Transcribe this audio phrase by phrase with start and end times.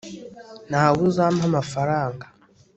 [0.69, 2.25] ntawe uzampa amafaranga